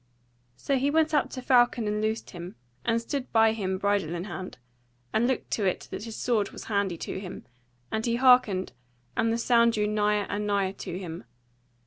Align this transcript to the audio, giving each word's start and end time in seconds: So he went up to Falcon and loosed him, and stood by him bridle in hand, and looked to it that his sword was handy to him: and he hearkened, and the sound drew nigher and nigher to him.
So 0.55 0.77
he 0.79 0.89
went 0.89 1.13
up 1.13 1.29
to 1.29 1.43
Falcon 1.43 1.87
and 1.87 2.01
loosed 2.01 2.31
him, 2.31 2.55
and 2.83 2.99
stood 2.99 3.31
by 3.31 3.53
him 3.53 3.77
bridle 3.77 4.15
in 4.15 4.23
hand, 4.23 4.57
and 5.13 5.27
looked 5.27 5.51
to 5.51 5.65
it 5.67 5.87
that 5.91 6.05
his 6.05 6.15
sword 6.15 6.49
was 6.49 6.63
handy 6.63 6.97
to 6.97 7.19
him: 7.19 7.45
and 7.91 8.03
he 8.03 8.15
hearkened, 8.15 8.73
and 9.15 9.31
the 9.31 9.37
sound 9.37 9.73
drew 9.73 9.85
nigher 9.85 10.25
and 10.27 10.47
nigher 10.47 10.73
to 10.79 10.97
him. 10.97 11.25